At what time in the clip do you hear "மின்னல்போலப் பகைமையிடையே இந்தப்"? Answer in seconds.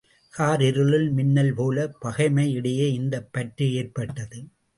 1.11-3.33